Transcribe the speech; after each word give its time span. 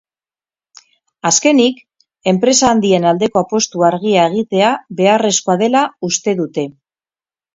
Azkenik, 1.29 1.81
enpresa 2.31 2.69
handien 2.71 3.05
aldeko 3.11 3.43
apustu 3.45 3.85
argia 3.91 4.23
egitea 4.31 4.71
beharrezkoa 5.01 5.59
dela 5.65 5.83
uste 6.11 6.37
dute. 6.41 6.67